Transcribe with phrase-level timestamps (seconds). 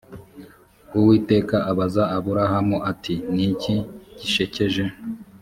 [0.97, 3.75] uwiteka abaza aburahamu ati ni iki
[4.17, 4.83] gishekeje